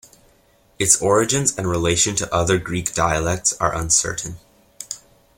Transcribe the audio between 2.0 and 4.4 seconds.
to other Greek dialects are uncertain.